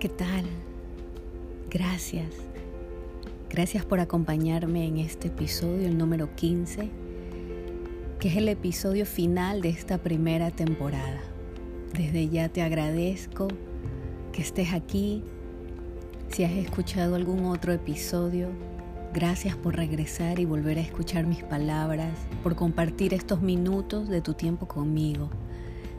¿qué 0.00 0.08
tal? 0.08 0.46
Gracias. 1.68 2.30
Gracias 3.50 3.84
por 3.84 4.00
acompañarme 4.00 4.86
en 4.86 4.96
este 4.96 5.28
episodio, 5.28 5.86
el 5.86 5.98
número 5.98 6.34
15, 6.36 6.88
que 8.18 8.28
es 8.28 8.36
el 8.38 8.48
episodio 8.48 9.04
final 9.04 9.60
de 9.60 9.68
esta 9.68 9.98
primera 9.98 10.50
temporada. 10.50 11.20
Desde 11.92 12.30
ya 12.30 12.48
te 12.48 12.62
agradezco 12.62 13.48
que 14.32 14.40
estés 14.40 14.72
aquí. 14.72 15.22
Si 16.30 16.44
has 16.44 16.52
escuchado 16.52 17.14
algún 17.14 17.44
otro 17.44 17.74
episodio, 17.74 18.48
gracias 19.12 19.54
por 19.54 19.76
regresar 19.76 20.38
y 20.38 20.46
volver 20.46 20.78
a 20.78 20.80
escuchar 20.80 21.26
mis 21.26 21.42
palabras, 21.42 22.16
por 22.42 22.56
compartir 22.56 23.12
estos 23.12 23.42
minutos 23.42 24.08
de 24.08 24.22
tu 24.22 24.32
tiempo 24.32 24.66
conmigo. 24.66 25.28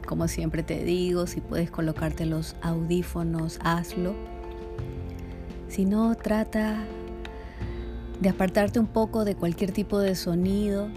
Como 0.05 0.27
siempre 0.27 0.63
te 0.63 0.83
digo, 0.83 1.27
si 1.27 1.41
puedes 1.41 1.71
colocarte 1.71 2.25
los 2.25 2.55
audífonos, 2.61 3.59
hazlo. 3.63 4.15
Si 5.67 5.85
no, 5.85 6.15
trata 6.15 6.83
de 8.19 8.29
apartarte 8.29 8.79
un 8.79 8.87
poco 8.87 9.25
de 9.25 9.35
cualquier 9.35 9.71
tipo 9.71 9.99
de 9.99 10.15
sonido, 10.15 10.89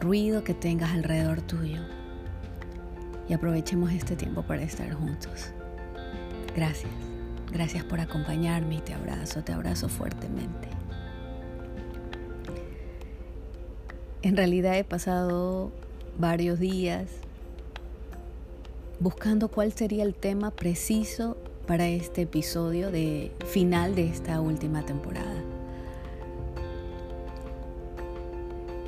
ruido 0.00 0.44
que 0.44 0.54
tengas 0.54 0.92
alrededor 0.92 1.40
tuyo. 1.42 1.80
Y 3.28 3.32
aprovechemos 3.32 3.92
este 3.92 4.14
tiempo 4.14 4.42
para 4.42 4.62
estar 4.62 4.92
juntos. 4.92 5.52
Gracias. 6.54 6.90
Gracias 7.52 7.84
por 7.84 8.00
acompañarme 8.00 8.76
y 8.76 8.80
te 8.80 8.94
abrazo, 8.94 9.42
te 9.42 9.52
abrazo 9.52 9.88
fuertemente. 9.88 10.68
En 14.22 14.36
realidad 14.36 14.76
he 14.76 14.84
pasado 14.84 15.72
varios 16.18 16.58
días 16.58 17.08
buscando 18.98 19.48
cuál 19.48 19.72
sería 19.72 20.04
el 20.04 20.14
tema 20.14 20.50
preciso 20.50 21.36
para 21.66 21.88
este 21.88 22.22
episodio 22.22 22.90
de 22.90 23.32
final 23.46 23.94
de 23.94 24.08
esta 24.08 24.40
última 24.40 24.84
temporada. 24.84 25.42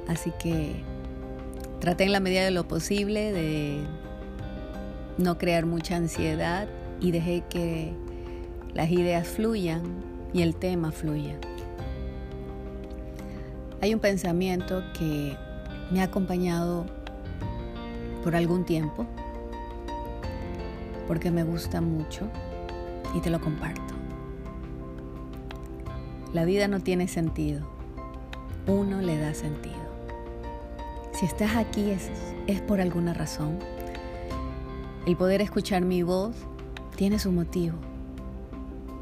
Así 0.06 0.32
que 0.38 0.76
traté 1.80 2.04
en 2.04 2.12
la 2.12 2.20
medida 2.20 2.44
de 2.44 2.50
lo 2.50 2.66
posible 2.66 3.32
de 3.32 3.84
no 5.18 5.36
crear 5.36 5.66
mucha 5.66 5.96
ansiedad 5.96 6.68
y 7.00 7.10
dejé 7.10 7.44
que 7.50 7.92
las 8.74 8.90
ideas 8.90 9.28
fluyan 9.28 9.82
y 10.32 10.42
el 10.42 10.54
tema 10.54 10.92
fluya. 10.92 11.36
Hay 13.80 13.92
un 13.92 14.00
pensamiento 14.00 14.82
que 14.98 15.36
me 15.90 16.00
ha 16.00 16.04
acompañado 16.04 16.86
por 18.24 18.34
algún 18.34 18.64
tiempo 18.64 19.06
porque 21.08 21.30
me 21.30 21.42
gusta 21.42 21.80
mucho 21.80 22.28
y 23.14 23.20
te 23.20 23.30
lo 23.30 23.40
comparto. 23.40 23.94
La 26.32 26.44
vida 26.44 26.68
no 26.68 26.80
tiene 26.80 27.08
sentido, 27.08 27.66
uno 28.66 29.00
le 29.00 29.18
da 29.18 29.32
sentido. 29.32 29.88
Si 31.12 31.24
estás 31.24 31.56
aquí 31.56 31.90
es, 31.90 32.10
es 32.46 32.60
por 32.60 32.80
alguna 32.80 33.14
razón. 33.14 33.58
El 35.06 35.16
poder 35.16 35.40
escuchar 35.40 35.82
mi 35.82 36.02
voz 36.02 36.36
tiene 36.94 37.18
su 37.18 37.32
motivo. 37.32 37.76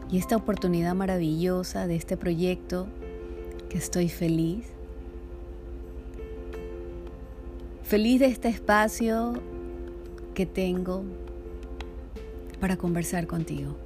Y 0.08 0.18
esta 0.18 0.36
oportunidad 0.36 0.94
maravillosa 0.94 1.88
de 1.88 1.96
este 1.96 2.16
proyecto, 2.16 2.86
que 3.68 3.76
estoy 3.76 4.08
feliz, 4.08 4.66
feliz 7.82 8.20
de 8.20 8.26
este 8.26 8.48
espacio 8.48 9.34
que 10.34 10.46
tengo 10.46 11.02
para 12.66 12.78
conversar 12.78 13.28
contigo. 13.28 13.76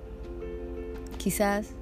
Quizás 1.18 1.72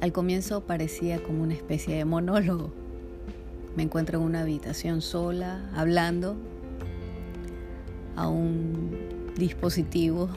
al 0.00 0.10
comienzo 0.10 0.62
parecía 0.62 1.22
como 1.22 1.44
una 1.44 1.54
especie 1.54 1.94
de 1.94 2.04
monólogo. 2.04 2.72
Me 3.76 3.84
encuentro 3.84 4.18
en 4.18 4.24
una 4.24 4.40
habitación 4.40 5.00
sola, 5.00 5.70
hablando 5.76 6.34
a 8.16 8.26
un 8.26 9.30
dispositivo 9.36 10.28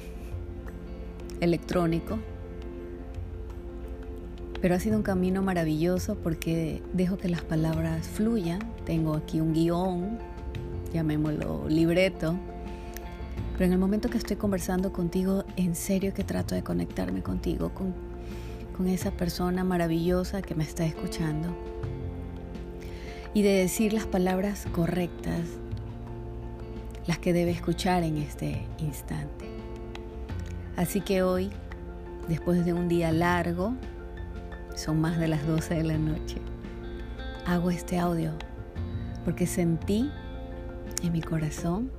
electrónico. 1.39 2.19
Pero 4.61 4.75
ha 4.75 4.79
sido 4.79 4.97
un 4.97 5.03
camino 5.03 5.41
maravilloso 5.41 6.13
porque 6.13 6.83
dejo 6.93 7.17
que 7.17 7.27
las 7.27 7.41
palabras 7.41 8.07
fluyan. 8.07 8.59
Tengo 8.85 9.15
aquí 9.15 9.39
un 9.39 9.53
guion, 9.53 10.19
llamémoslo 10.93 11.67
libreto, 11.67 12.35
pero 13.57 13.65
en 13.65 13.71
el 13.71 13.79
momento 13.79 14.09
que 14.09 14.17
estoy 14.17 14.35
conversando 14.35 14.91
contigo, 14.91 15.45
en 15.55 15.75
serio 15.75 16.13
que 16.13 16.25
trato 16.25 16.55
de 16.55 16.63
conectarme 16.63 17.23
contigo, 17.23 17.71
con, 17.73 17.93
esa 18.87 19.11
persona 19.11 19.63
maravillosa 19.63 20.41
que 20.41 20.53
me 20.53 20.65
está 20.65 20.83
escuchando. 20.85 21.55
Y 23.33 23.41
de 23.41 23.53
decir 23.53 23.93
las 23.93 24.05
palabras 24.05 24.65
correctas, 24.73 25.47
las 27.07 27.17
que 27.17 27.31
debe 27.31 27.51
escuchar 27.51 28.03
en 28.03 28.17
este 28.17 28.65
instante. 28.79 29.45
Así 30.75 30.99
que 30.99 31.23
hoy, 31.23 31.51
después 32.27 32.65
de 32.65 32.73
un 32.73 32.89
día 32.89 33.13
largo, 33.13 33.73
son 34.75 34.99
más 34.99 35.17
de 35.17 35.29
las 35.29 35.47
12 35.47 35.75
de 35.75 35.83
la 35.83 35.97
noche, 35.97 36.41
hago 37.45 37.71
este 37.71 37.97
audio 37.97 38.33
porque 39.23 39.47
sentí 39.47 40.11
en 41.01 41.13
mi 41.13 41.21
corazón 41.21 41.91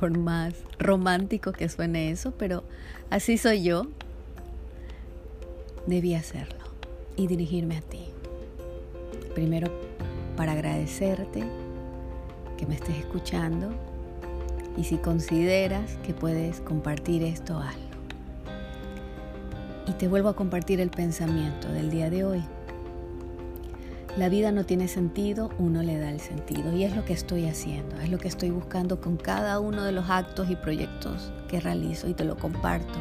por 0.00 0.16
más 0.16 0.54
romántico 0.78 1.52
que 1.52 1.68
suene 1.68 2.10
eso, 2.10 2.32
pero 2.32 2.64
así 3.10 3.36
soy 3.36 3.62
yo, 3.62 3.86
debí 5.86 6.14
hacerlo 6.14 6.64
y 7.16 7.26
dirigirme 7.26 7.76
a 7.76 7.82
ti. 7.82 8.06
Primero 9.34 9.70
para 10.38 10.52
agradecerte 10.52 11.44
que 12.56 12.66
me 12.66 12.76
estés 12.76 12.96
escuchando 12.96 13.68
y 14.78 14.84
si 14.84 14.96
consideras 14.96 15.98
que 15.98 16.14
puedes 16.14 16.60
compartir 16.60 17.22
esto, 17.22 17.58
hazlo. 17.58 17.90
Y 19.86 19.92
te 19.92 20.08
vuelvo 20.08 20.30
a 20.30 20.34
compartir 20.34 20.80
el 20.80 20.88
pensamiento 20.88 21.68
del 21.68 21.90
día 21.90 22.08
de 22.08 22.24
hoy. 22.24 22.42
La 24.16 24.28
vida 24.28 24.50
no 24.50 24.64
tiene 24.66 24.88
sentido, 24.88 25.50
uno 25.58 25.82
le 25.82 25.96
da 25.96 26.10
el 26.10 26.18
sentido. 26.18 26.76
Y 26.76 26.82
es 26.82 26.96
lo 26.96 27.04
que 27.04 27.12
estoy 27.12 27.46
haciendo, 27.46 27.96
es 28.00 28.10
lo 28.10 28.18
que 28.18 28.26
estoy 28.26 28.50
buscando 28.50 29.00
con 29.00 29.16
cada 29.16 29.60
uno 29.60 29.84
de 29.84 29.92
los 29.92 30.10
actos 30.10 30.50
y 30.50 30.56
proyectos 30.56 31.32
que 31.48 31.60
realizo 31.60 32.08
y 32.08 32.14
te 32.14 32.24
lo 32.24 32.36
comparto. 32.36 32.98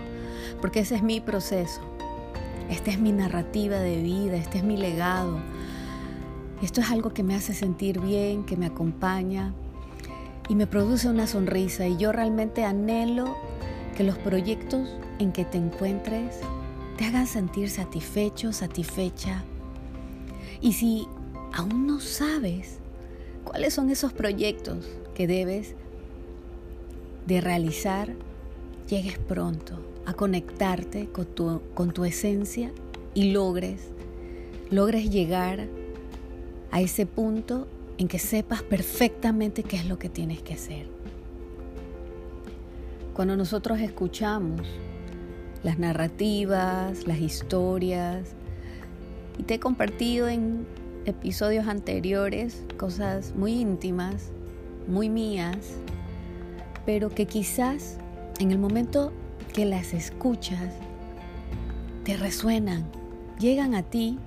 Porque 0.62 0.82
ese 0.82 0.96
es 0.96 1.04
mi 1.04 1.20
proceso, 1.20 1.82
esta 2.70 2.92
es 2.92 3.00
mi 3.00 3.12
narrativa 3.12 3.78
de 3.78 4.02
vida, 4.04 4.36
este 4.36 4.60
es 4.60 4.64
mi 4.64 4.78
legado. 4.78 5.40
Esto 6.62 6.82
es 6.82 6.92
algo 6.92 7.12
que 7.12 7.24
me 7.24 7.36
hace 7.36 7.54
sentir 7.54 8.00
bien, 8.00 8.46
que 8.46 8.56
me 8.56 8.68
acompaña 8.68 9.54
y 10.48 10.56
me 10.56 10.68
produce 10.68 11.10
una 11.10 11.26
sonrisa. 11.26 11.88
Y 11.88 11.98
yo 11.98 12.12
realmente 12.12 12.66
anhelo 12.66 13.36
que 13.98 14.04
los 14.04 14.18
proyectos 14.20 14.96
en 15.18 15.32
que 15.32 15.44
te 15.44 15.58
encuentres 15.58 16.40
te 16.98 17.06
hagan 17.06 17.26
sentir 17.26 17.70
satisfecho, 17.70 18.54
satisfecha 18.54 19.44
y 20.62 20.74
si 20.74 21.08
aún 21.54 21.88
no 21.88 22.00
sabes 22.00 22.80
cuáles 23.44 23.74
son 23.74 23.90
esos 23.90 24.14
proyectos 24.14 24.86
que 25.14 25.28
debes 25.28 25.76
de 27.28 27.42
realizar, 27.42 28.14
llegues 28.88 29.18
pronto 29.18 29.76
a 30.06 30.14
conectarte 30.14 31.10
con 31.10 31.26
tu, 31.26 31.62
con 31.74 31.92
tu 31.92 32.06
esencia 32.06 32.72
y 33.14 33.32
logres, 33.32 33.90
logres 34.72 35.10
llegar 35.10 35.68
a 36.72 36.82
ese 36.82 37.06
punto 37.06 37.68
en 37.98 38.08
que 38.08 38.20
sepas 38.20 38.64
perfectamente 38.64 39.64
qué 39.64 39.76
es 39.76 39.86
lo 39.86 40.00
que 40.00 40.10
tienes 40.10 40.42
que 40.42 40.54
hacer. 40.54 40.88
Cuando 43.14 43.36
nosotros 43.36 43.80
escuchamos 43.80 44.62
las 45.64 45.78
narrativas, 45.78 47.06
las 47.06 47.20
historias, 47.20 48.36
y 49.40 49.44
te 49.44 49.54
he 49.56 49.60
compartido 49.60 50.28
en 50.28 50.68
episodios 51.06 51.68
anteriores 51.68 52.66
cosas 52.78 53.34
muy 53.36 53.54
íntimas, 53.54 54.32
muy 54.86 55.08
mías, 55.08 55.78
pero 56.86 57.10
que 57.10 57.26
quizás 57.26 57.98
en 58.40 58.52
el 58.52 58.60
momento 58.60 59.14
que 59.54 59.66
las 59.66 59.94
escuchas 59.94 60.74
te 62.04 62.18
resuenan, 62.18 62.86
llegan 63.40 63.76
a 63.76 63.84
ti 63.84 64.20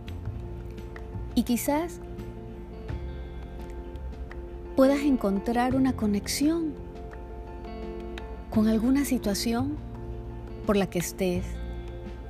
y 1.34 1.42
quizás 1.42 2.00
puedas 4.74 5.00
encontrar 5.00 5.76
una 5.76 5.92
conexión 5.92 6.72
con 8.48 8.66
alguna 8.66 9.04
situación 9.04 9.76
por 10.64 10.78
la 10.78 10.88
que 10.88 11.00
estés 11.00 11.44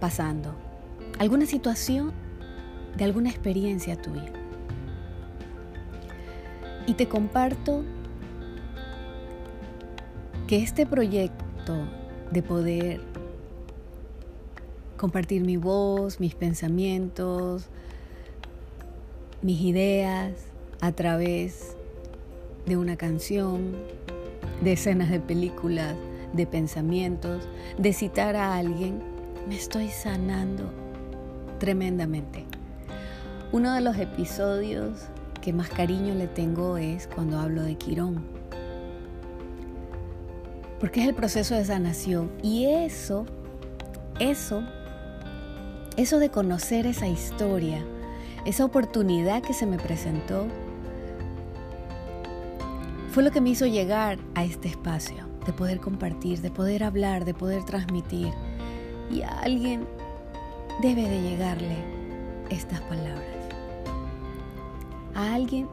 pasando, 0.00 0.56
alguna 1.20 1.46
situación 1.46 2.21
de 2.96 3.04
alguna 3.04 3.30
experiencia 3.30 4.00
tuya. 4.00 4.32
Y 6.86 6.94
te 6.94 7.08
comparto 7.08 7.84
que 10.46 10.62
este 10.62 10.86
proyecto 10.86 11.74
de 12.30 12.42
poder 12.42 13.00
compartir 14.96 15.42
mi 15.42 15.56
voz, 15.56 16.20
mis 16.20 16.34
pensamientos, 16.34 17.66
mis 19.42 19.60
ideas 19.60 20.32
a 20.80 20.92
través 20.92 21.76
de 22.66 22.76
una 22.76 22.96
canción, 22.96 23.72
de 24.62 24.72
escenas 24.72 25.10
de 25.10 25.20
películas, 25.20 25.96
de 26.32 26.46
pensamientos, 26.46 27.48
de 27.78 27.92
citar 27.92 28.36
a 28.36 28.56
alguien, 28.56 29.00
me 29.48 29.56
estoy 29.56 29.88
sanando 29.88 30.70
tremendamente. 31.58 32.51
Uno 33.52 33.74
de 33.74 33.82
los 33.82 33.98
episodios 33.98 35.08
que 35.42 35.52
más 35.52 35.68
cariño 35.68 36.14
le 36.14 36.26
tengo 36.26 36.78
es 36.78 37.06
cuando 37.06 37.38
hablo 37.38 37.62
de 37.62 37.74
Quirón. 37.74 38.24
Porque 40.80 41.02
es 41.02 41.08
el 41.08 41.14
proceso 41.14 41.54
de 41.54 41.62
sanación. 41.62 42.30
Y 42.42 42.64
eso, 42.64 43.26
eso, 44.18 44.62
eso 45.98 46.18
de 46.18 46.30
conocer 46.30 46.86
esa 46.86 47.06
historia, 47.06 47.84
esa 48.46 48.64
oportunidad 48.64 49.42
que 49.42 49.52
se 49.52 49.66
me 49.66 49.76
presentó, 49.76 50.46
fue 53.10 53.22
lo 53.22 53.32
que 53.32 53.42
me 53.42 53.50
hizo 53.50 53.66
llegar 53.66 54.18
a 54.34 54.44
este 54.44 54.68
espacio, 54.68 55.28
de 55.44 55.52
poder 55.52 55.78
compartir, 55.78 56.40
de 56.40 56.50
poder 56.50 56.84
hablar, 56.84 57.26
de 57.26 57.34
poder 57.34 57.64
transmitir. 57.64 58.32
Y 59.10 59.20
a 59.20 59.28
alguien 59.40 59.86
debe 60.80 61.02
de 61.02 61.20
llegarle 61.20 61.76
estas 62.48 62.80
palabras. 62.80 63.31
A 65.14 65.34
alguien, 65.34 65.68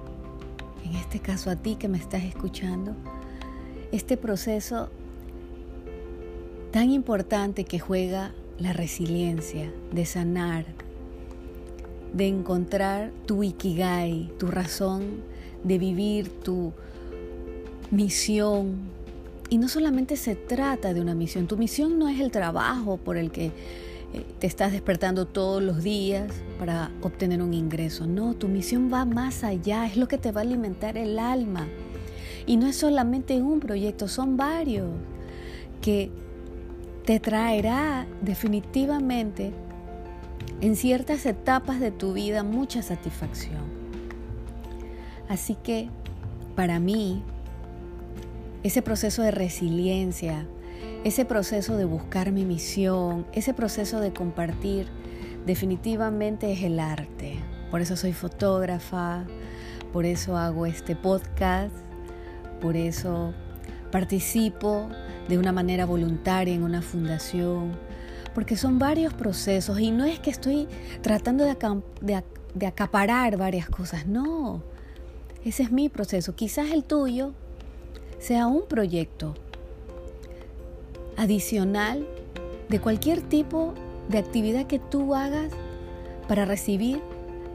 en 0.86 0.95
este 0.95 1.19
caso 1.19 1.50
a 1.50 1.56
ti 1.56 1.75
que 1.75 1.88
me 1.88 1.97
estás 1.97 2.24
escuchando, 2.24 2.95
este 3.91 4.18
proceso 4.18 4.89
tan 6.71 6.91
importante 6.91 7.63
que 7.63 7.80
juega 7.80 8.31
la 8.59 8.74
resiliencia 8.74 9.71
de 9.91 10.06
sanar, 10.06 10.65
de 12.13 12.27
encontrar 12.27 13.12
tu 13.25 13.44
ikigai, 13.44 14.31
tu 14.38 14.47
razón 14.47 15.21
de 15.63 15.77
vivir, 15.77 16.30
tu 16.30 16.74
misión. 17.91 18.77
Y 19.50 19.57
no 19.57 19.68
solamente 19.68 20.15
se 20.15 20.36
trata 20.36 20.94
de 20.94 21.01
una 21.01 21.15
misión, 21.15 21.47
tu 21.47 21.57
misión 21.57 21.97
no 21.97 22.07
es 22.07 22.19
el 22.19 22.31
trabajo 22.31 22.97
por 22.97 23.18
el 23.18 23.31
que 23.31 23.51
te 24.40 24.48
estás 24.48 24.72
despertando 24.72 25.28
todos 25.28 25.62
los 25.62 25.84
días 25.84 26.32
para 26.58 26.92
obtener 27.02 27.42
un 27.42 27.54
ingreso. 27.54 28.08
No, 28.08 28.34
tu 28.34 28.48
misión 28.48 28.92
va 28.92 29.06
más 29.06 29.44
allá, 29.44 29.86
es 29.86 29.98
lo 29.98 30.08
que 30.08 30.18
te 30.18 30.32
va 30.32 30.42
a 30.42 30.44
alimentar 30.44 30.98
el 30.98 31.20
alma. 31.20 31.68
Y 32.46 32.58
no 32.58 32.68
es 32.68 32.78
solamente 32.78 33.42
un 33.42 33.60
proyecto, 33.60 34.08
son 34.08 34.38
varios 34.38 34.90
que 35.82 36.12
te 37.06 37.20
traerá 37.20 38.08
definitivamente 38.22 39.54
en 40.62 40.76
ciertas 40.76 41.26
etapas 41.26 41.80
de 41.80 41.92
tu 41.92 42.14
vida 42.14 42.44
mucha 42.44 42.82
satisfacción. 42.82 43.64
Así 45.28 45.56
que 45.56 45.90
para 46.56 46.80
mí, 46.80 47.24
ese 48.64 48.82
proceso 48.82 49.22
de 49.22 49.32
resiliencia, 49.32 50.48
ese 51.04 51.26
proceso 51.26 51.78
de 51.78 51.86
buscar 51.86 52.31
mi 52.31 52.46
misión, 52.46 53.26
ese 53.34 53.54
proceso 53.54 54.00
de 54.00 54.14
compartir, 54.14 54.88
definitivamente 55.46 56.52
es 56.52 56.64
el 56.64 56.80
arte. 56.80 57.40
Por 57.72 57.81
eso 57.81 57.96
soy 57.96 58.14
fotógrafa, 58.14 59.26
por 59.94 60.06
eso 60.06 60.38
hago 60.38 60.66
este 60.66 60.96
podcast, 60.96 61.74
por 62.62 62.76
eso 62.76 63.34
participo 63.92 64.90
de 65.28 65.38
una 65.38 65.52
manera 65.52 65.86
voluntaria 65.86 66.54
en 66.54 66.64
una 66.64 66.82
fundación, 66.82 67.72
porque 68.34 68.58
son 68.58 68.80
varios 68.80 69.14
procesos 69.14 69.80
y 69.80 69.92
no 69.92 70.06
es 70.06 70.20
que 70.20 70.30
estoy 70.30 70.68
tratando 71.02 71.46
de, 71.46 72.24
de 72.54 72.68
acaparar 72.68 73.38
varias 73.38 73.70
cosas, 73.70 74.06
no, 74.06 74.64
ese 75.46 75.64
es 75.64 75.72
mi 75.72 75.90
proceso. 75.90 76.36
Quizás 76.36 76.72
el 76.72 76.84
tuyo 76.84 77.34
sea 78.20 78.48
un 78.48 78.68
proyecto 78.68 79.36
adicional 81.19 82.07
de 82.69 82.80
cualquier 82.80 83.21
tipo 83.21 83.74
de 84.07 84.19
actividad 84.19 84.68
que 84.68 84.80
tú 84.80 85.16
hagas 85.16 85.51
para 86.30 86.45
recibir 86.45 87.01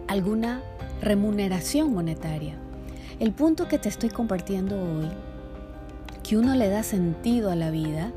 alguna 0.06 0.62
remuneración 1.00 1.94
monetaria. 1.94 2.56
El 3.20 3.32
punto 3.32 3.66
que 3.66 3.78
te 3.78 3.88
estoy 3.88 4.10
compartiendo 4.10 4.76
hoy, 4.76 5.08
que 6.22 6.36
uno 6.36 6.54
le 6.54 6.68
da 6.68 6.82
sentido 6.82 7.50
a 7.50 7.56
la 7.56 7.70
vida, 7.70 8.12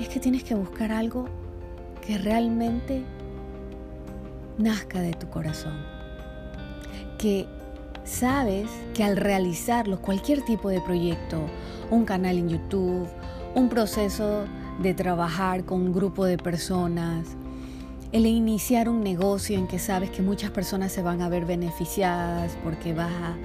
es 0.00 0.08
que 0.08 0.20
tienes 0.20 0.42
que 0.42 0.54
buscar 0.54 0.90
algo 0.90 1.26
que 2.06 2.16
realmente 2.16 3.02
nazca 4.56 5.02
de 5.02 5.12
tu 5.12 5.28
corazón, 5.28 5.74
que 7.18 7.46
sabes 8.04 8.70
que 8.94 9.04
al 9.04 9.18
realizarlo, 9.18 10.00
cualquier 10.00 10.42
tipo 10.46 10.70
de 10.70 10.80
proyecto, 10.80 11.42
un 11.90 12.06
canal 12.06 12.38
en 12.38 12.48
YouTube, 12.48 13.06
un 13.54 13.68
proceso 13.68 14.44
de 14.80 14.94
trabajar 14.94 15.64
con 15.64 15.80
un 15.80 15.92
grupo 15.92 16.24
de 16.24 16.38
personas, 16.38 17.36
el 18.12 18.26
iniciar 18.26 18.88
un 18.88 19.02
negocio 19.02 19.58
en 19.58 19.66
que 19.66 19.78
sabes 19.78 20.10
que 20.10 20.22
muchas 20.22 20.50
personas 20.50 20.92
se 20.92 21.02
van 21.02 21.22
a 21.22 21.28
ver 21.28 21.44
beneficiadas 21.44 22.56
porque 22.62 22.92
vas 22.92 23.12
a, 23.12 23.36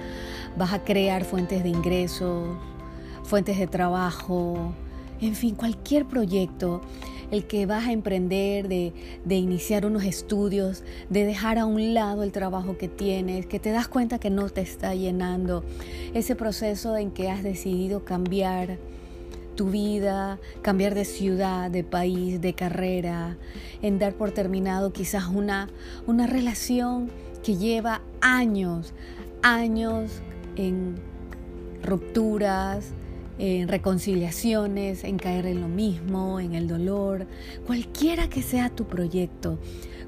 vas 0.58 0.74
a 0.74 0.84
crear 0.84 1.26
fuentes 1.26 1.64
de 1.64 1.70
ingresos, 1.70 2.58
fuentes 3.24 3.60
de 3.60 3.68
trabajo, 3.68 4.74
en 5.22 5.36
fin, 5.36 5.56
cualquier 5.56 6.06
proyecto 6.06 6.82
el 7.32 7.46
que 7.46 7.66
vas 7.66 7.88
a 7.88 7.92
emprender, 7.92 8.68
de, 8.68 8.94
iniciar 9.30 9.86
unos 9.86 10.04
estudios, 10.04 10.84
de 11.10 11.26
dejar 11.26 11.60
a 11.60 11.66
un 11.66 11.94
lado 11.94 12.24
el 12.24 12.32
trabajo 12.32 12.78
que 12.78 12.88
tienes, 12.88 13.46
que 13.46 13.60
te 13.60 13.72
das 13.72 13.88
cuenta 13.88 14.20
que 14.20 14.30
no 14.30 14.50
te 14.50 14.62
está 14.62 14.96
llenando, 14.96 15.64
ese 16.14 16.36
proceso 16.36 16.98
en 16.98 17.12
que 17.12 17.30
has 17.30 17.44
decidido 17.44 18.04
cambiar 18.04 18.80
tu 19.60 19.70
vida, 19.70 20.40
cambiar 20.62 20.96
de 20.96 21.04
ciudad, 21.04 21.70
de 21.70 21.84
país, 21.84 22.40
de 22.40 22.54
carrera, 22.54 23.36
en 23.82 24.00
dar 24.00 24.14
por 24.14 24.32
terminado 24.32 24.94
quizás 24.94 25.28
una, 25.28 25.68
una 26.08 26.28
relación 26.28 27.12
que 27.44 27.58
lleva 27.58 28.02
años, 28.22 28.94
años 29.42 30.22
en 30.56 30.96
rupturas, 31.84 32.94
en 33.38 33.68
reconciliaciones, 33.68 35.04
en 35.04 35.18
caer 35.18 35.46
en 35.46 35.60
lo 35.60 35.68
mismo, 35.68 36.40
en 36.40 36.54
el 36.54 36.70
dolor, 36.70 37.28
cualquiera 37.68 38.30
que 38.30 38.42
sea 38.42 38.70
tu 38.70 38.86
proyecto, 38.88 39.60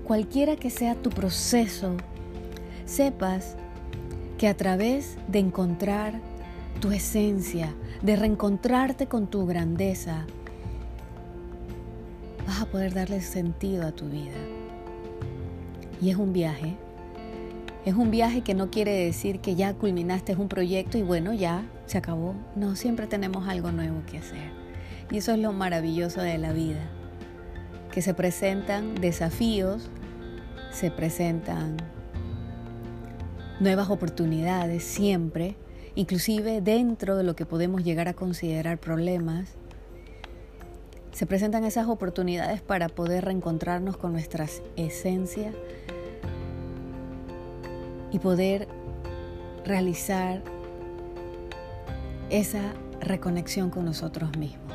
cualquiera 0.05 0.55
que 0.55 0.69
sea 0.69 0.95
tu 0.95 1.09
proceso, 1.09 1.97
sepas 2.85 3.57
que 4.37 4.47
a 4.47 4.55
través 4.55 5.17
de 5.27 5.39
encontrar 5.39 6.21
tu 6.81 6.91
esencia, 6.91 7.73
de 8.01 8.15
reencontrarte 8.15 9.05
con 9.05 9.27
tu 9.27 9.45
grandeza, 9.45 10.25
vas 12.47 12.59
a 12.59 12.65
poder 12.65 12.93
darle 12.93 13.21
sentido 13.21 13.85
a 13.85 13.91
tu 13.91 14.09
vida. 14.09 14.35
Y 16.01 16.09
es 16.09 16.17
un 16.17 16.33
viaje. 16.33 16.75
Es 17.85 17.93
un 17.93 18.09
viaje 18.09 18.41
que 18.41 18.55
no 18.55 18.71
quiere 18.71 18.93
decir 18.93 19.39
que 19.39 19.55
ya 19.55 19.75
culminaste 19.75 20.35
un 20.35 20.49
proyecto 20.49 20.97
y 20.97 21.03
bueno, 21.03 21.33
ya 21.33 21.63
se 21.85 21.99
acabó. 21.99 22.33
No, 22.55 22.75
siempre 22.75 23.05
tenemos 23.05 23.47
algo 23.47 23.71
nuevo 23.71 24.01
que 24.09 24.17
hacer. 24.17 24.51
Y 25.11 25.17
eso 25.17 25.33
es 25.33 25.39
lo 25.39 25.53
maravilloso 25.53 26.21
de 26.21 26.39
la 26.39 26.51
vida, 26.51 26.89
que 27.91 28.01
se 28.01 28.15
presentan 28.15 28.95
desafíos, 28.95 29.91
se 30.71 30.89
presentan 30.89 31.77
nuevas 33.59 33.91
oportunidades 33.91 34.83
siempre, 34.83 35.57
inclusive 35.95 36.61
dentro 36.61 37.17
de 37.17 37.23
lo 37.23 37.35
que 37.35 37.45
podemos 37.45 37.83
llegar 37.83 38.07
a 38.07 38.13
considerar 38.13 38.77
problemas. 38.77 39.49
Se 41.11 41.25
presentan 41.25 41.65
esas 41.65 41.87
oportunidades 41.87 42.61
para 42.61 42.87
poder 42.87 43.25
reencontrarnos 43.25 43.97
con 43.97 44.13
nuestra 44.13 44.47
esencia 44.77 45.51
y 48.11 48.19
poder 48.19 48.67
realizar 49.65 50.41
esa 52.29 52.73
reconexión 53.01 53.69
con 53.69 53.85
nosotros 53.85 54.37
mismos 54.37 54.73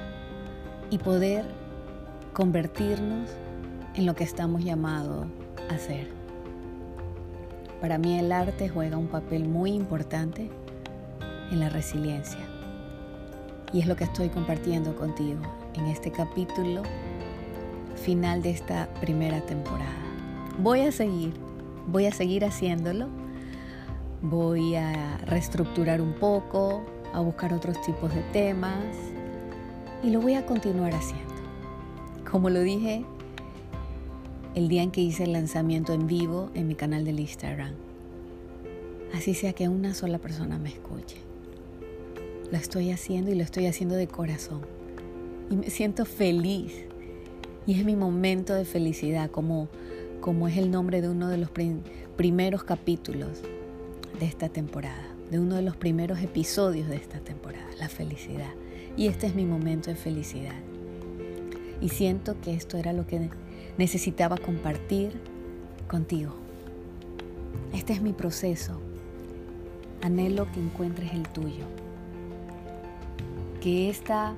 y 0.90 0.98
poder 0.98 1.46
convertirnos 2.34 3.30
en 3.94 4.04
lo 4.04 4.14
que 4.14 4.24
estamos 4.24 4.62
llamados 4.62 5.26
a 5.70 5.78
ser. 5.78 6.08
Para 7.80 7.98
mí 7.98 8.18
el 8.18 8.30
arte 8.30 8.68
juega 8.68 8.98
un 8.98 9.08
papel 9.08 9.48
muy 9.48 9.72
importante 9.72 10.50
en 11.50 11.60
la 11.60 11.68
resiliencia 11.68 12.40
y 13.72 13.80
es 13.80 13.86
lo 13.86 13.96
que 13.96 14.04
estoy 14.04 14.28
compartiendo 14.28 14.96
contigo 14.96 15.40
en 15.74 15.86
este 15.86 16.10
capítulo 16.10 16.82
final 17.94 18.42
de 18.42 18.50
esta 18.50 18.88
primera 19.00 19.40
temporada. 19.40 19.90
Voy 20.58 20.80
a 20.80 20.92
seguir, 20.92 21.34
voy 21.86 22.06
a 22.06 22.12
seguir 22.12 22.44
haciéndolo, 22.44 23.08
voy 24.22 24.76
a 24.76 25.18
reestructurar 25.26 26.00
un 26.00 26.12
poco, 26.14 26.84
a 27.12 27.20
buscar 27.20 27.52
otros 27.52 27.80
tipos 27.82 28.14
de 28.14 28.22
temas 28.32 28.94
y 30.02 30.10
lo 30.10 30.20
voy 30.20 30.34
a 30.34 30.46
continuar 30.46 30.94
haciendo. 30.94 31.34
Como 32.30 32.50
lo 32.50 32.60
dije 32.60 33.04
el 34.54 34.68
día 34.68 34.82
en 34.82 34.90
que 34.90 35.02
hice 35.02 35.24
el 35.24 35.32
lanzamiento 35.32 35.92
en 35.92 36.06
vivo 36.06 36.50
en 36.54 36.66
mi 36.66 36.74
canal 36.74 37.04
del 37.04 37.20
Instagram. 37.20 37.74
Así 39.14 39.34
sea 39.34 39.52
que 39.52 39.68
una 39.68 39.92
sola 39.92 40.18
persona 40.18 40.58
me 40.58 40.70
escuche. 40.70 41.25
Lo 42.50 42.58
estoy 42.58 42.90
haciendo 42.90 43.30
y 43.30 43.34
lo 43.34 43.42
estoy 43.42 43.66
haciendo 43.66 43.96
de 43.96 44.06
corazón. 44.06 44.60
Y 45.50 45.56
me 45.56 45.70
siento 45.70 46.04
feliz. 46.04 46.72
Y 47.66 47.74
es 47.78 47.84
mi 47.84 47.96
momento 47.96 48.54
de 48.54 48.64
felicidad, 48.64 49.30
como, 49.30 49.68
como 50.20 50.46
es 50.46 50.56
el 50.56 50.70
nombre 50.70 51.00
de 51.02 51.08
uno 51.08 51.28
de 51.28 51.38
los 51.38 51.50
primeros 52.16 52.62
capítulos 52.62 53.42
de 54.20 54.26
esta 54.26 54.48
temporada, 54.48 55.08
de 55.30 55.40
uno 55.40 55.56
de 55.56 55.62
los 55.62 55.76
primeros 55.76 56.20
episodios 56.20 56.88
de 56.88 56.96
esta 56.96 57.18
temporada, 57.18 57.66
la 57.80 57.88
felicidad. 57.88 58.52
Y 58.96 59.08
este 59.08 59.26
es 59.26 59.34
mi 59.34 59.44
momento 59.44 59.90
de 59.90 59.96
felicidad. 59.96 60.54
Y 61.80 61.88
siento 61.88 62.40
que 62.40 62.54
esto 62.54 62.78
era 62.78 62.92
lo 62.92 63.06
que 63.06 63.28
necesitaba 63.76 64.36
compartir 64.38 65.20
contigo. 65.88 66.34
Este 67.74 67.92
es 67.92 68.00
mi 68.00 68.12
proceso. 68.12 68.80
Anhelo 70.02 70.50
que 70.52 70.60
encuentres 70.60 71.12
el 71.12 71.28
tuyo. 71.28 71.66
Que 73.66 73.90
esta, 73.90 74.32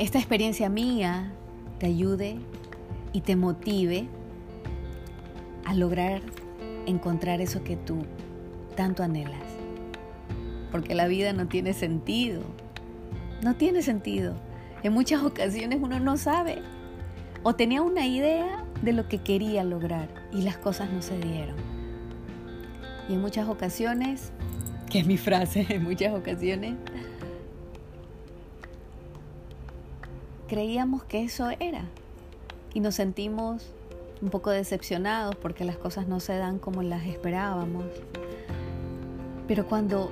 esta 0.00 0.18
experiencia 0.18 0.68
mía 0.68 1.30
te 1.78 1.86
ayude 1.86 2.40
y 3.12 3.20
te 3.20 3.36
motive 3.36 4.08
a 5.64 5.74
lograr 5.74 6.22
encontrar 6.86 7.40
eso 7.40 7.62
que 7.62 7.76
tú 7.76 7.98
tanto 8.74 9.04
anhelas. 9.04 9.44
Porque 10.72 10.96
la 10.96 11.06
vida 11.06 11.32
no 11.32 11.46
tiene 11.46 11.72
sentido. 11.72 12.42
No 13.44 13.54
tiene 13.54 13.80
sentido. 13.82 14.34
En 14.82 14.92
muchas 14.92 15.22
ocasiones 15.22 15.78
uno 15.80 16.00
no 16.00 16.16
sabe 16.16 16.62
o 17.44 17.54
tenía 17.54 17.80
una 17.80 18.08
idea 18.08 18.64
de 18.82 18.92
lo 18.92 19.06
que 19.06 19.18
quería 19.18 19.62
lograr 19.62 20.08
y 20.32 20.42
las 20.42 20.58
cosas 20.58 20.90
no 20.90 21.00
se 21.00 21.16
dieron. 21.16 21.54
Y 23.08 23.12
en 23.12 23.20
muchas 23.20 23.48
ocasiones, 23.48 24.32
que 24.90 25.00
es 25.00 25.06
mi 25.06 25.16
frase, 25.16 25.66
en 25.68 25.84
muchas 25.84 26.14
ocasiones, 26.14 26.74
creíamos 30.48 31.04
que 31.04 31.24
eso 31.24 31.50
era 31.58 31.84
y 32.72 32.80
nos 32.80 32.94
sentimos 32.94 33.72
un 34.22 34.30
poco 34.30 34.50
decepcionados 34.50 35.36
porque 35.36 35.64
las 35.64 35.76
cosas 35.76 36.08
no 36.08 36.20
se 36.20 36.36
dan 36.36 36.58
como 36.58 36.82
las 36.82 37.06
esperábamos. 37.06 37.84
Pero 39.46 39.66
cuando 39.66 40.10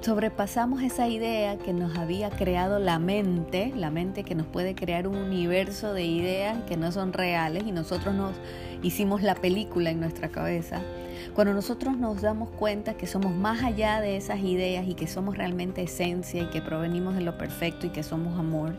sobrepasamos 0.00 0.82
esa 0.82 1.08
idea 1.08 1.56
que 1.56 1.72
nos 1.72 1.96
había 1.96 2.28
creado 2.28 2.78
la 2.78 2.98
mente, 2.98 3.72
la 3.74 3.90
mente 3.90 4.22
que 4.22 4.34
nos 4.34 4.46
puede 4.46 4.74
crear 4.74 5.08
un 5.08 5.16
universo 5.16 5.94
de 5.94 6.04
ideas 6.04 6.62
que 6.64 6.76
no 6.76 6.92
son 6.92 7.12
reales 7.12 7.64
y 7.66 7.72
nosotros 7.72 8.14
nos 8.14 8.34
hicimos 8.82 9.22
la 9.22 9.34
película 9.34 9.90
en 9.90 10.00
nuestra 10.00 10.28
cabeza. 10.28 10.82
Cuando 11.32 11.54
nosotros 11.54 11.96
nos 11.96 12.20
damos 12.20 12.50
cuenta 12.50 12.94
que 12.94 13.06
somos 13.06 13.32
más 13.34 13.62
allá 13.62 14.00
de 14.00 14.16
esas 14.16 14.40
ideas 14.40 14.86
y 14.86 14.94
que 14.94 15.06
somos 15.06 15.36
realmente 15.36 15.82
esencia 15.82 16.42
y 16.42 16.50
que 16.50 16.60
provenimos 16.60 17.14
de 17.14 17.22
lo 17.22 17.38
perfecto 17.38 17.86
y 17.86 17.90
que 17.90 18.02
somos 18.02 18.38
amor 18.38 18.76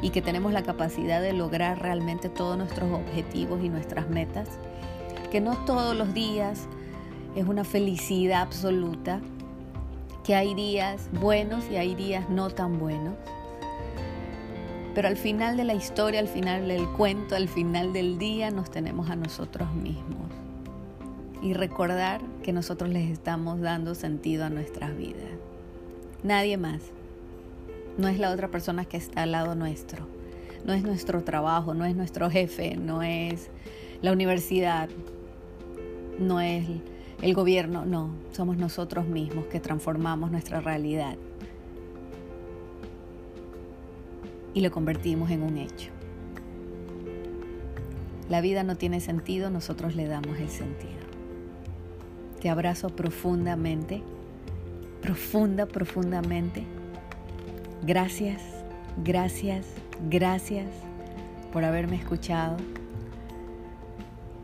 y 0.00 0.10
que 0.10 0.22
tenemos 0.22 0.52
la 0.52 0.62
capacidad 0.62 1.20
de 1.20 1.32
lograr 1.32 1.80
realmente 1.80 2.28
todos 2.28 2.56
nuestros 2.56 2.90
objetivos 2.90 3.62
y 3.62 3.68
nuestras 3.68 4.08
metas, 4.08 4.48
que 5.30 5.40
no 5.40 5.56
todos 5.64 5.96
los 5.96 6.14
días 6.14 6.66
es 7.36 7.46
una 7.46 7.64
felicidad 7.64 8.42
absoluta, 8.42 9.20
que 10.24 10.34
hay 10.34 10.54
días 10.54 11.08
buenos 11.12 11.64
y 11.70 11.76
hay 11.76 11.94
días 11.94 12.28
no 12.30 12.50
tan 12.50 12.78
buenos. 12.78 13.14
Pero 14.94 15.08
al 15.08 15.16
final 15.16 15.56
de 15.56 15.64
la 15.64 15.74
historia, 15.74 16.20
al 16.20 16.28
final 16.28 16.68
del 16.68 16.86
cuento, 16.88 17.34
al 17.34 17.48
final 17.48 17.92
del 17.92 18.18
día, 18.18 18.50
nos 18.50 18.70
tenemos 18.70 19.08
a 19.08 19.16
nosotros 19.16 19.72
mismos. 19.74 20.41
Y 21.42 21.54
recordar 21.54 22.20
que 22.42 22.52
nosotros 22.52 22.88
les 22.90 23.10
estamos 23.10 23.60
dando 23.60 23.94
sentido 23.94 24.44
a 24.44 24.50
nuestras 24.50 24.96
vidas. 24.96 25.30
Nadie 26.22 26.56
más. 26.56 26.82
No 27.98 28.08
es 28.08 28.18
la 28.18 28.30
otra 28.30 28.48
persona 28.48 28.84
que 28.84 28.96
está 28.96 29.24
al 29.24 29.32
lado 29.32 29.54
nuestro. 29.54 30.06
No 30.64 30.72
es 30.72 30.82
nuestro 30.82 31.24
trabajo, 31.24 31.74
no 31.74 31.84
es 31.84 31.96
nuestro 31.96 32.30
jefe, 32.30 32.76
no 32.76 33.02
es 33.02 33.50
la 34.00 34.12
universidad, 34.12 34.88
no 36.18 36.40
es 36.40 36.64
el 37.20 37.34
gobierno, 37.34 37.84
no, 37.84 38.10
somos 38.32 38.56
nosotros 38.56 39.06
mismos 39.06 39.46
que 39.46 39.60
transformamos 39.60 40.30
nuestra 40.30 40.60
realidad 40.60 41.16
y 44.54 44.60
lo 44.60 44.70
convertimos 44.70 45.30
en 45.30 45.42
un 45.42 45.56
hecho. 45.56 45.90
La 48.28 48.40
vida 48.40 48.62
no 48.64 48.76
tiene 48.76 49.00
sentido, 49.00 49.50
nosotros 49.50 49.94
le 49.94 50.06
damos 50.06 50.38
el 50.38 50.48
sentido. 50.48 51.11
Te 52.42 52.50
abrazo 52.50 52.90
profundamente, 52.90 54.02
profunda, 55.00 55.64
profundamente. 55.64 56.64
Gracias, 57.86 58.42
gracias, 59.02 59.64
gracias 60.10 60.66
por 61.52 61.64
haberme 61.64 61.96
escuchado. 61.96 62.56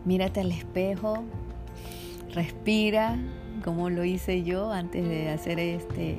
Mírate 0.05 0.41
al 0.41 0.53
espejo, 0.53 1.25
Respira 2.35 3.17
como 3.65 3.91
lo 3.91 4.05
hice 4.05 4.43
yo 4.45 4.71
antes 4.71 5.09
de 5.09 5.31
hacer 5.31 5.59
este, 5.59 6.19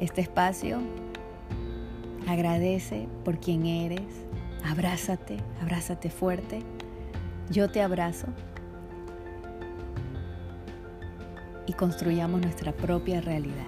este 0.00 0.20
espacio. 0.20 0.80
Agradece 2.26 3.08
por 3.24 3.38
quien 3.38 3.66
eres. 3.66 4.02
Abrázate, 4.64 5.38
abrázate 5.62 6.10
fuerte. 6.10 6.60
Yo 7.50 7.70
te 7.70 7.80
abrazo. 7.80 8.26
Construyamos 11.76 12.40
nuestra 12.40 12.72
propia 12.72 13.20
realidad. 13.20 13.66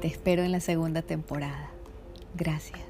Te 0.00 0.08
espero 0.08 0.42
en 0.42 0.52
la 0.52 0.60
segunda 0.60 1.02
temporada. 1.02 1.70
Gracias. 2.34 2.85